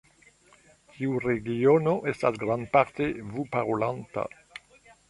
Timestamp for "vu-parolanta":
3.37-4.27